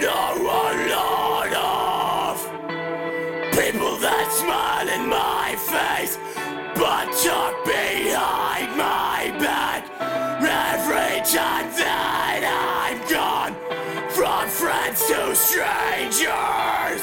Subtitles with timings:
[0.00, 2.36] know a lot of
[3.52, 6.16] people that smile in my face,
[6.74, 9.84] but talk behind my back
[10.40, 13.54] every time that I'm gone.
[14.10, 17.02] From friends to strangers,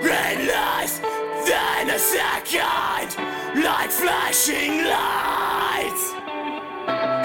[0.00, 1.00] in less
[1.48, 3.16] than a second,
[3.62, 6.14] like flashing lights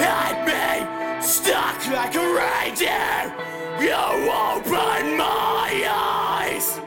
[0.02, 3.34] at me, stuck like a reindeer.
[3.80, 6.80] You open my eyes.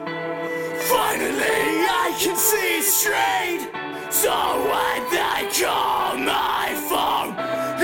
[0.89, 3.67] Finally, I can see straight.
[4.11, 4.33] So
[4.71, 7.35] when they call my phone,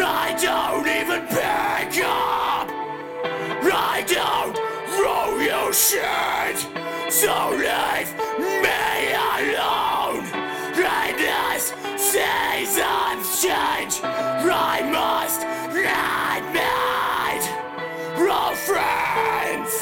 [0.01, 2.69] I don't even pick up.
[3.75, 4.57] I don't
[4.99, 6.57] roll your shit.
[7.11, 8.22] So leave
[19.13, 19.73] friends,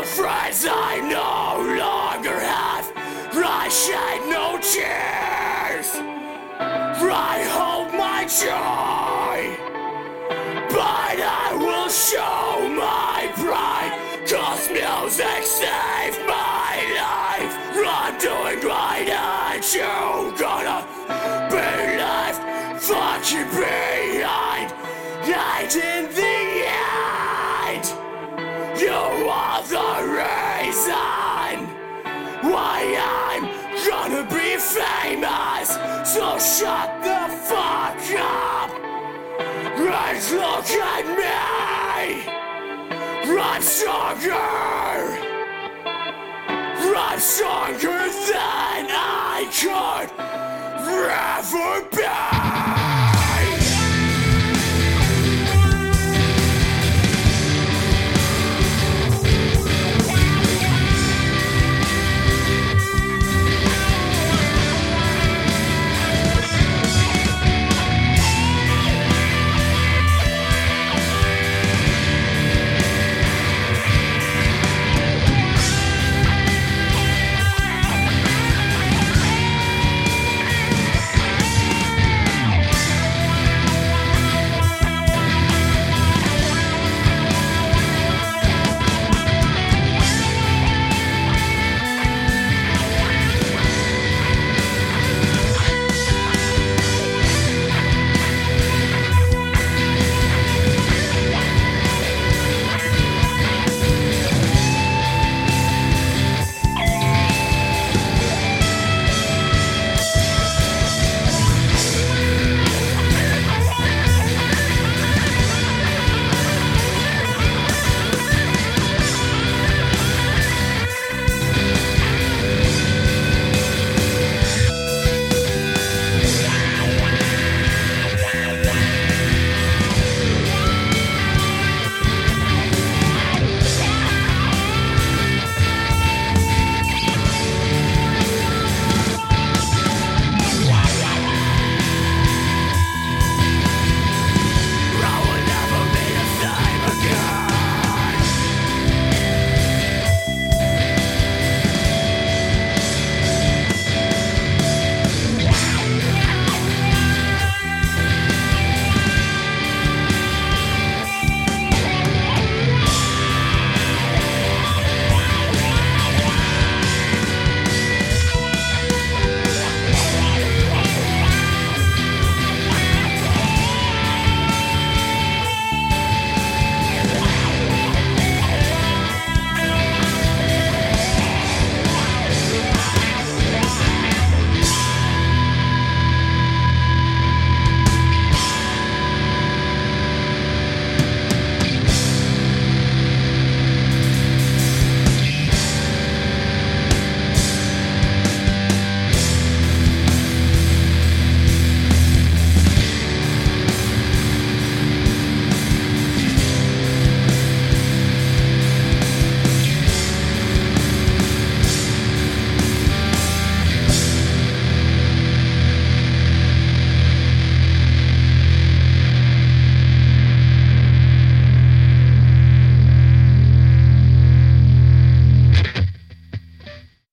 [0.00, 2.92] old friends I no longer have.
[3.32, 5.90] I shed no tears.
[7.12, 9.70] I hold my joy.
[10.70, 13.92] But I will show my pride
[14.28, 20.86] Cause music saved my life I'm doing right and you gonna
[21.50, 21.66] be
[21.98, 22.40] left
[22.82, 24.72] fucking behind
[25.70, 26.29] And in the
[32.50, 33.44] Why I'm
[33.86, 35.68] gonna be famous
[36.12, 38.70] So shut the fuck up
[39.80, 42.40] and look at me!
[43.38, 44.32] I'm stronger!
[46.96, 50.10] I'm stronger than I could
[51.10, 52.79] ever be!